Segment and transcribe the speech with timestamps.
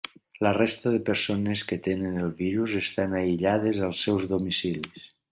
[0.45, 5.05] La resta de persones que tenen el virus estan aïllades als seus domicilis.